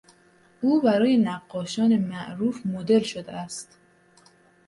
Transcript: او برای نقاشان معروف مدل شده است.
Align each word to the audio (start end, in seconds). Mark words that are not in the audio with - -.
او 0.61 0.81
برای 0.81 1.17
نقاشان 1.17 1.97
معروف 1.97 2.65
مدل 2.65 2.99
شده 2.99 3.31
است. 3.33 3.77